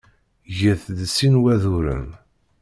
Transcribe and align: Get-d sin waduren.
Get-d 0.59 0.99
sin 1.15 1.35
waduren. 1.41 2.07